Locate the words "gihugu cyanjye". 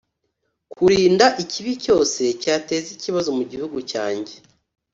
3.51-4.33